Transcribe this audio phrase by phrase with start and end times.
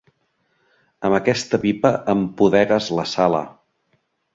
[1.09, 3.49] Amb aquesta pipa empudegues la sala.